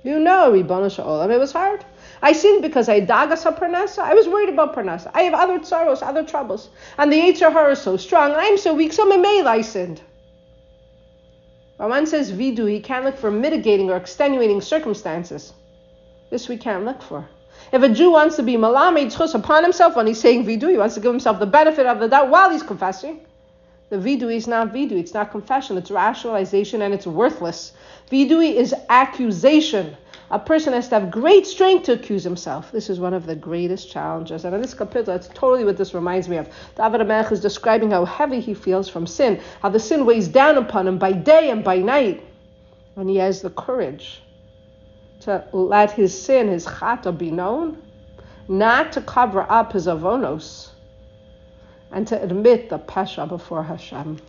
You 0.03 0.17
know, 0.17 0.53
Ribbana 0.53 0.89
Sha'olam, 0.89 1.29
it 1.29 1.37
was 1.37 1.51
hard. 1.51 1.83
I 2.21 2.31
sinned 2.31 2.61
because 2.61 2.87
I 2.87 3.01
dagas 3.01 3.43
parnasa. 3.59 3.99
I 3.99 4.13
was 4.13 4.29
worried 4.29 4.47
about 4.47 4.73
parnasa. 4.73 5.11
I 5.13 5.23
have 5.23 5.33
other 5.33 5.61
sorrows, 5.61 6.01
other 6.01 6.23
troubles. 6.23 6.69
And 6.97 7.11
the 7.11 7.19
Yetzer 7.19 7.51
Hara 7.51 7.73
is 7.73 7.81
so 7.81 7.97
strong, 7.97 8.31
and 8.31 8.39
I'm 8.39 8.57
so 8.57 8.73
weak, 8.73 8.93
so 8.93 9.05
Mamela 9.05 9.47
I 9.47 9.59
sinned. 9.59 9.99
One 11.75 12.05
says 12.05 12.31
vidu, 12.31 12.71
he 12.71 12.79
can't 12.79 13.03
look 13.03 13.17
for 13.17 13.29
mitigating 13.29 13.89
or 13.89 13.97
extenuating 13.97 14.61
circumstances. 14.61 15.51
This 16.35 16.49
we 16.49 16.57
can't 16.57 16.83
look 16.83 17.01
for. 17.01 17.29
If 17.71 17.81
a 17.81 17.87
Jew 17.87 18.11
wants 18.11 18.35
to 18.35 18.43
be 18.43 18.57
malamed 18.57 19.15
chus 19.15 19.33
upon 19.33 19.63
himself 19.63 19.95
when 19.95 20.05
he's 20.05 20.19
saying 20.19 20.45
vidu, 20.45 20.69
he 20.69 20.77
wants 20.77 20.95
to 20.95 20.99
give 20.99 21.13
himself 21.13 21.39
the 21.39 21.45
benefit 21.45 21.85
of 21.85 22.01
the 22.01 22.09
doubt 22.09 22.29
while 22.29 22.49
he's 22.49 22.61
confessing. 22.61 23.21
The 23.89 23.95
vidui 23.95 24.35
is 24.35 24.45
not 24.45 24.73
vidui, 24.73 24.99
it's 24.99 25.13
not 25.13 25.31
confession, 25.31 25.77
it's 25.77 25.89
rationalization 25.89 26.81
and 26.81 26.93
it's 26.93 27.07
worthless. 27.07 27.71
Vidui 28.11 28.53
is 28.53 28.75
accusation. 28.89 29.95
A 30.29 30.37
person 30.37 30.73
has 30.73 30.89
to 30.89 30.99
have 30.99 31.09
great 31.09 31.47
strength 31.47 31.85
to 31.85 31.93
accuse 31.93 32.25
himself. 32.25 32.69
This 32.69 32.89
is 32.89 32.99
one 32.99 33.13
of 33.13 33.25
the 33.25 33.35
greatest 33.37 33.89
challenges. 33.89 34.43
And 34.43 34.53
in 34.53 34.61
this 34.61 34.73
kapitel, 34.73 35.05
that's 35.05 35.29
totally 35.29 35.63
what 35.63 35.77
this 35.77 35.93
reminds 35.93 36.27
me 36.27 36.35
of. 36.35 36.49
David 36.75 36.99
HaMelech 36.99 37.31
is 37.31 37.39
describing 37.39 37.91
how 37.91 38.03
heavy 38.03 38.41
he 38.41 38.53
feels 38.53 38.89
from 38.89 39.07
sin, 39.07 39.39
how 39.61 39.69
the 39.69 39.79
sin 39.79 40.05
weighs 40.05 40.27
down 40.27 40.57
upon 40.57 40.85
him 40.85 40.97
by 40.97 41.13
day 41.13 41.49
and 41.49 41.63
by 41.63 41.77
night. 41.77 42.21
And 42.97 43.09
he 43.09 43.15
has 43.15 43.41
the 43.41 43.51
courage 43.51 44.21
to 45.21 45.43
let 45.51 45.91
his 45.91 46.19
sin, 46.19 46.47
his 46.47 46.65
chata, 46.65 47.17
be 47.17 47.31
known, 47.31 47.81
not 48.47 48.91
to 48.93 49.01
cover 49.01 49.45
up 49.49 49.73
his 49.73 49.87
avonos, 49.87 50.69
and 51.91 52.07
to 52.07 52.21
admit 52.21 52.69
the 52.69 52.79
pesha 52.79 53.27
before 53.27 53.63
Hashem. 53.63 54.19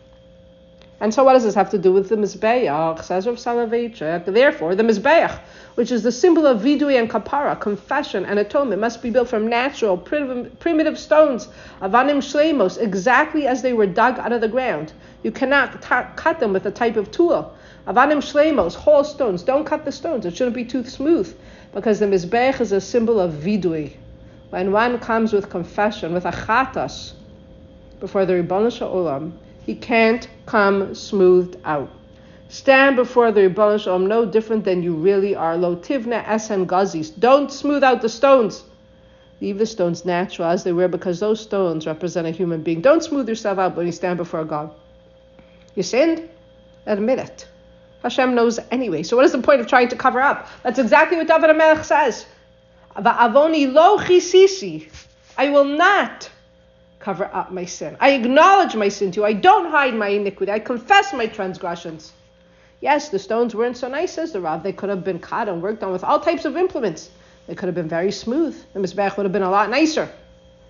And 0.98 1.12
so, 1.12 1.24
what 1.24 1.34
does 1.34 1.42
this 1.44 1.54
have 1.54 1.68
to 1.70 1.78
do 1.78 1.92
with 1.92 2.08
the 2.08 2.16
Mizbeach? 2.16 3.04
Says 3.04 3.26
Rav 3.26 3.36
Soloveitchik. 3.36 4.24
Therefore, 4.24 4.74
the 4.74 4.82
Mizbeach, 4.82 5.38
which 5.74 5.92
is 5.92 6.02
the 6.02 6.10
symbol 6.10 6.46
of 6.46 6.62
vidui 6.62 6.98
and 6.98 7.10
kapara, 7.10 7.60
confession 7.60 8.24
and 8.24 8.38
atonement, 8.38 8.80
must 8.80 9.02
be 9.02 9.10
built 9.10 9.28
from 9.28 9.46
natural, 9.46 9.98
primitive 9.98 10.98
stones, 10.98 11.48
avanim 11.82 12.22
shlemos, 12.22 12.80
exactly 12.80 13.46
as 13.46 13.60
they 13.60 13.74
were 13.74 13.86
dug 13.86 14.18
out 14.18 14.32
of 14.32 14.40
the 14.40 14.48
ground. 14.48 14.94
You 15.22 15.32
cannot 15.32 15.82
cut 16.16 16.40
them 16.40 16.54
with 16.54 16.64
a 16.64 16.70
type 16.70 16.96
of 16.96 17.10
tool. 17.10 17.54
Avanim 17.86 18.18
shlemos, 18.18 18.74
whole 18.74 19.04
stones. 19.04 19.42
Don't 19.42 19.64
cut 19.64 19.84
the 19.84 19.92
stones. 19.92 20.26
It 20.26 20.36
shouldn't 20.36 20.56
be 20.56 20.64
too 20.64 20.84
smooth, 20.84 21.36
because 21.72 22.00
the 22.00 22.06
Mizbeach 22.06 22.60
is 22.60 22.72
a 22.72 22.80
symbol 22.80 23.20
of 23.20 23.32
vidui. 23.32 23.92
When 24.50 24.72
one 24.72 24.98
comes 24.98 25.32
with 25.32 25.50
confession, 25.50 26.12
with 26.12 26.24
a 26.24 26.32
chatas, 26.32 27.12
before 28.00 28.26
the 28.26 28.34
Ribbon 28.34 28.66
Olam, 28.66 29.32
he 29.64 29.74
can't 29.74 30.28
come 30.46 30.94
smoothed 30.94 31.56
out. 31.64 31.90
Stand 32.48 32.94
before 32.94 33.32
the 33.32 33.42
Ribbon 33.42 33.78
Shalom 33.78 34.06
no 34.06 34.24
different 34.24 34.64
than 34.64 34.82
you 34.82 34.94
really 34.94 35.34
are. 35.34 35.56
Lo 35.56 35.76
tivna 35.76 36.24
esen 36.24 36.66
gazis. 36.66 37.10
Don't 37.18 37.50
smooth 37.50 37.82
out 37.82 38.02
the 38.02 38.08
stones. 38.08 38.62
Leave 39.40 39.58
the 39.58 39.66
stones 39.66 40.04
natural 40.04 40.48
as 40.48 40.62
they 40.62 40.72
were 40.72 40.88
because 40.88 41.18
those 41.18 41.40
stones 41.40 41.86
represent 41.86 42.26
a 42.26 42.30
human 42.30 42.62
being. 42.62 42.80
Don't 42.80 43.02
smooth 43.02 43.28
yourself 43.28 43.58
out 43.58 43.76
when 43.76 43.86
you 43.86 43.92
stand 43.92 44.16
before 44.16 44.44
God. 44.44 44.70
You 45.74 45.82
sinned? 45.82 46.28
Admit 46.86 47.18
it. 47.18 47.48
Hashem 48.06 48.36
knows 48.36 48.60
anyway. 48.70 49.02
So 49.02 49.16
what 49.16 49.24
is 49.24 49.32
the 49.32 49.38
point 49.38 49.60
of 49.60 49.66
trying 49.66 49.88
to 49.88 49.96
cover 49.96 50.20
up? 50.20 50.48
That's 50.62 50.78
exactly 50.78 51.16
what 51.16 51.26
David 51.26 51.50
HaMelech 51.50 51.84
says. 51.84 52.24
Avoni 52.94 53.72
lo 53.72 53.98
chisisi. 53.98 54.88
I 55.36 55.50
will 55.50 55.64
not 55.64 56.30
cover 57.00 57.28
up 57.32 57.50
my 57.50 57.64
sin. 57.64 57.96
I 57.98 58.12
acknowledge 58.12 58.76
my 58.76 58.88
sin 58.88 59.10
to 59.12 59.20
you. 59.20 59.26
I 59.26 59.32
don't 59.32 59.72
hide 59.72 59.94
my 59.94 60.08
iniquity. 60.08 60.52
I 60.52 60.60
confess 60.60 61.12
my 61.12 61.26
transgressions. 61.26 62.12
Yes, 62.80 63.08
the 63.08 63.18
stones 63.18 63.56
weren't 63.56 63.76
so 63.76 63.88
nice 63.88 64.18
as 64.18 64.30
the 64.30 64.40
Rav. 64.40 64.62
They 64.62 64.72
could 64.72 64.88
have 64.88 65.02
been 65.02 65.18
cut 65.18 65.48
and 65.48 65.60
worked 65.60 65.82
on 65.82 65.90
with 65.90 66.04
all 66.04 66.20
types 66.20 66.44
of 66.44 66.56
implements. 66.56 67.10
They 67.48 67.56
could 67.56 67.66
have 67.66 67.74
been 67.74 67.88
very 67.88 68.12
smooth. 68.12 68.56
The 68.72 68.78
Mizbeach 68.78 69.16
would 69.16 69.26
have 69.26 69.32
been 69.32 69.42
a 69.42 69.50
lot 69.50 69.68
nicer. 69.68 70.08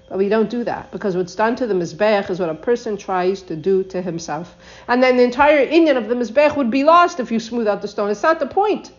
But 0.08 0.18
we 0.18 0.28
don't 0.28 0.48
do 0.48 0.62
that 0.64 0.92
because 0.92 1.16
what's 1.16 1.34
done 1.34 1.56
to 1.56 1.66
the 1.66 1.74
Mizbeach 1.74 2.30
is 2.30 2.38
what 2.38 2.48
a 2.48 2.54
person 2.54 2.96
tries 2.96 3.42
to 3.42 3.56
do 3.56 3.82
to 3.84 4.00
himself. 4.00 4.56
And 4.86 5.02
then 5.02 5.16
the 5.16 5.24
entire 5.24 5.66
Inyan 5.66 5.96
of 5.96 6.08
the 6.08 6.14
Mizbeach 6.14 6.56
would 6.56 6.70
be 6.70 6.84
lost 6.84 7.18
if 7.18 7.32
you 7.32 7.40
smooth 7.40 7.66
out 7.66 7.82
the 7.82 7.88
stone. 7.88 8.10
It's 8.10 8.22
not 8.22 8.38
the 8.38 8.46
point. 8.46 8.92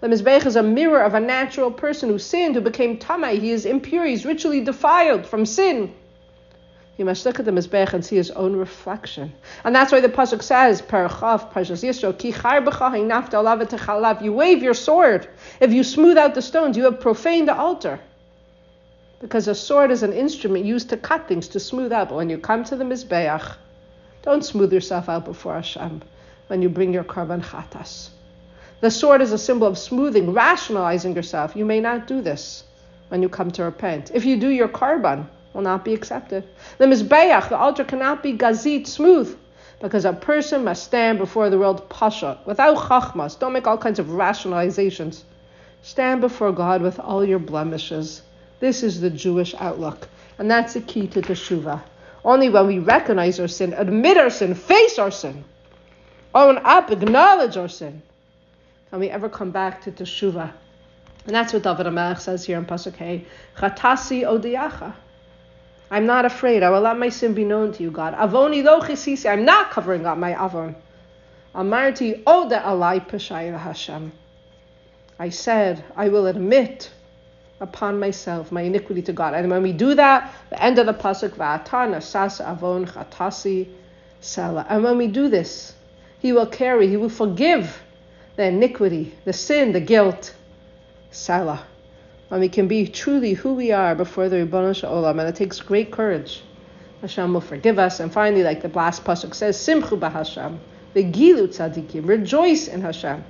The 0.00 0.08
Mizbeach 0.08 0.46
is 0.46 0.56
a 0.56 0.62
mirror 0.62 1.02
of 1.02 1.14
a 1.14 1.20
natural 1.20 1.70
person 1.70 2.08
who 2.08 2.18
sinned, 2.18 2.54
who 2.54 2.60
became 2.60 2.98
tamai. 2.98 3.40
He 3.40 3.50
is 3.50 3.66
impure, 3.66 4.04
he's 4.04 4.24
ritually 4.24 4.60
defiled 4.60 5.26
from 5.26 5.46
sin. 5.46 5.92
He 6.96 7.04
must 7.04 7.26
look 7.26 7.40
at 7.40 7.44
the 7.44 7.50
Mizbech 7.50 7.94
and 7.94 8.04
see 8.04 8.16
his 8.16 8.30
own 8.30 8.54
reflection. 8.54 9.32
And 9.64 9.74
that's 9.74 9.90
why 9.90 10.00
the 10.00 10.08
Pasuk 10.08 10.42
says, 10.42 10.80
Parachav, 10.82 11.50
Parshas 11.52 11.82
Yisro, 11.82 12.16
Ki 12.16 12.32
You 14.24 14.32
wave 14.32 14.62
your 14.62 14.74
sword. 14.74 15.28
If 15.58 15.72
you 15.72 15.82
smooth 15.82 16.18
out 16.18 16.34
the 16.34 16.42
stones, 16.42 16.76
you 16.76 16.84
have 16.84 17.00
profaned 17.00 17.48
the 17.48 17.56
altar. 17.56 17.98
Because 19.22 19.46
a 19.46 19.54
sword 19.54 19.92
is 19.92 20.02
an 20.02 20.12
instrument 20.12 20.64
used 20.64 20.90
to 20.90 20.96
cut 20.96 21.28
things, 21.28 21.46
to 21.48 21.60
smooth 21.60 21.92
out. 21.92 22.08
But 22.08 22.16
when 22.16 22.28
you 22.28 22.38
come 22.38 22.64
to 22.64 22.76
the 22.76 22.84
Mizbeach, 22.84 23.54
don't 24.22 24.44
smooth 24.44 24.72
yourself 24.72 25.08
out 25.08 25.24
before 25.24 25.54
Hashem 25.54 26.02
when 26.48 26.60
you 26.60 26.68
bring 26.68 26.92
your 26.92 27.04
korban 27.04 27.40
chatas. 27.40 28.10
The 28.80 28.90
sword 28.90 29.22
is 29.22 29.30
a 29.32 29.38
symbol 29.38 29.68
of 29.68 29.78
smoothing, 29.78 30.32
rationalizing 30.32 31.14
yourself. 31.14 31.54
You 31.54 31.64
may 31.64 31.78
not 31.78 32.08
do 32.08 32.20
this 32.20 32.64
when 33.10 33.22
you 33.22 33.28
come 33.28 33.52
to 33.52 33.62
repent. 33.62 34.10
If 34.12 34.24
you 34.24 34.36
do 34.36 34.48
your 34.48 34.68
korban, 34.68 35.28
will 35.54 35.62
not 35.62 35.84
be 35.84 35.94
accepted. 35.94 36.42
The 36.78 36.86
Mizbeach, 36.86 37.48
the 37.48 37.56
altar 37.56 37.84
cannot 37.84 38.24
be 38.24 38.32
gazit, 38.32 38.88
smooth, 38.88 39.38
because 39.80 40.04
a 40.04 40.12
person 40.12 40.64
must 40.64 40.82
stand 40.82 41.18
before 41.18 41.48
the 41.48 41.58
world 41.58 41.88
pasha, 41.88 42.40
without 42.44 42.76
chachmas. 42.76 43.38
Don't 43.38 43.52
make 43.52 43.68
all 43.68 43.78
kinds 43.78 44.00
of 44.00 44.06
rationalizations. 44.06 45.22
Stand 45.82 46.20
before 46.20 46.50
God 46.50 46.82
with 46.82 46.98
all 46.98 47.24
your 47.24 47.38
blemishes. 47.38 48.22
This 48.62 48.84
is 48.84 49.00
the 49.00 49.10
Jewish 49.10 49.56
outlook, 49.58 50.06
and 50.38 50.48
that's 50.48 50.74
the 50.74 50.80
key 50.82 51.08
to 51.08 51.20
teshuva. 51.20 51.82
Only 52.24 52.48
when 52.48 52.68
we 52.68 52.78
recognize 52.78 53.40
our 53.40 53.48
sin, 53.48 53.72
admit 53.72 54.16
our 54.16 54.30
sin, 54.30 54.54
face 54.54 55.00
our 55.00 55.10
sin, 55.10 55.42
own 56.32 56.58
up, 56.62 56.92
acknowledge 56.92 57.56
our 57.56 57.66
sin, 57.66 58.02
can 58.88 59.00
we 59.00 59.10
ever 59.10 59.28
come 59.28 59.50
back 59.50 59.82
to 59.82 59.90
teshuva. 59.90 60.52
And 61.26 61.34
that's 61.34 61.52
what 61.52 61.64
David 61.64 61.86
HaMelech 61.86 62.20
says 62.20 62.44
here 62.44 62.56
in 62.56 62.64
Pasuk 62.64 62.94
Hey, 62.94 63.26
Chatasi 63.56 64.22
odiacha. 64.22 64.94
I'm 65.90 66.06
not 66.06 66.24
afraid. 66.24 66.62
I 66.62 66.70
will 66.70 66.82
let 66.82 66.96
my 66.96 67.08
sin 67.08 67.34
be 67.34 67.42
known 67.42 67.72
to 67.72 67.82
you, 67.82 67.90
God. 67.90 68.14
Avoni 68.14 68.62
lo 68.62 68.80
chisisi. 68.80 69.28
I'm 69.28 69.44
not 69.44 69.72
covering 69.72 70.06
up 70.06 70.18
my 70.18 70.40
avon. 70.40 70.76
Amarti 71.52 72.22
oda 72.28 72.60
alai 72.60 73.58
Hashem. 73.58 74.12
I 75.18 75.30
said, 75.30 75.84
I 75.96 76.10
will 76.10 76.28
admit 76.28 76.92
upon 77.62 77.98
myself 77.98 78.50
my 78.50 78.62
iniquity 78.62 79.00
to 79.02 79.12
God. 79.12 79.34
And 79.34 79.48
when 79.50 79.62
we 79.62 79.72
do 79.72 79.94
that, 79.94 80.34
the 80.50 80.62
end 80.62 80.78
of 80.78 80.86
the 80.86 80.92
pasuk, 80.92 81.30
va'atana 81.30 82.02
sas 82.02 82.40
avon 82.40 82.86
chatasi 82.86 83.68
sela. 84.20 84.66
And 84.68 84.82
when 84.82 84.98
we 84.98 85.06
do 85.06 85.28
this, 85.28 85.74
He 86.18 86.32
will 86.32 86.46
carry, 86.46 86.88
He 86.88 86.96
will 86.96 87.08
forgive 87.08 87.80
the 88.36 88.46
iniquity, 88.46 89.14
the 89.24 89.32
sin, 89.32 89.72
the 89.72 89.80
guilt, 89.80 90.34
sala. 91.12 91.64
And 92.30 92.40
we 92.40 92.48
can 92.48 92.66
be 92.66 92.88
truly 92.88 93.34
who 93.34 93.54
we 93.54 93.70
are 93.70 93.94
before 93.94 94.28
the 94.28 94.38
Ribbon 94.38 94.64
Olam, 94.64 95.20
and 95.20 95.28
it 95.28 95.36
takes 95.36 95.60
great 95.60 95.92
courage. 95.92 96.42
Hashem 97.00 97.32
will 97.32 97.40
forgive 97.40 97.78
us. 97.78 98.00
And 98.00 98.12
finally, 98.12 98.42
like 98.42 98.62
the 98.62 98.68
last 98.68 99.04
pasuk 99.04 99.34
says, 99.34 99.56
Simchu 99.56 99.98
b'Hashem, 99.98 100.58
gilu 100.94 101.46
tzadikim, 101.46 102.08
rejoice 102.08 102.66
in 102.68 102.80
Hashem. 102.80 103.22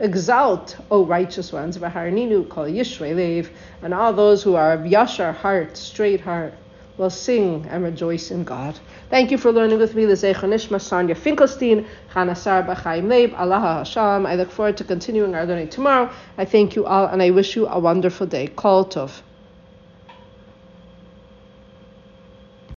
Exalt, 0.00 0.76
O 0.90 1.04
righteous 1.04 1.52
ones, 1.52 1.78
v'harninu 1.78 2.48
kol 2.48 2.64
yishrei 2.64 3.14
lev, 3.14 3.50
and 3.82 3.94
all 3.94 4.12
those 4.12 4.42
who 4.42 4.54
are 4.54 4.72
of 4.72 4.80
yashar 4.80 5.34
heart, 5.34 5.76
straight 5.76 6.20
heart. 6.20 6.54
will 6.96 7.10
sing 7.10 7.66
and 7.70 7.82
rejoice 7.82 8.30
in 8.30 8.44
God. 8.44 8.78
Thank 9.10 9.30
you 9.30 9.38
for 9.38 9.50
learning 9.50 9.78
with 9.78 9.94
me 9.94 10.04
the 10.04 10.14
Zeichon 10.14 10.50
Nishma 10.50 10.78
Sanya 10.78 11.16
Finkelstein, 11.16 11.86
Chana 12.12 12.36
Sarba 12.36 12.74
Chaim 12.74 13.08
Leib, 13.08 13.34
Allah 13.36 13.58
Hashem. 13.60 14.26
I 14.26 14.36
look 14.36 14.50
forward 14.50 14.76
to 14.76 14.84
continuing 14.84 15.34
our 15.34 15.44
learning 15.44 15.68
tomorrow. 15.68 16.10
I 16.38 16.44
thank 16.44 16.76
you 16.76 16.86
all 16.86 17.06
and 17.06 17.20
I 17.20 17.30
wish 17.30 17.56
you 17.56 17.66
a 17.66 17.78
wonderful 17.78 18.26
day. 18.26 18.46
Kol 18.46 18.84
Tov. 18.84 19.22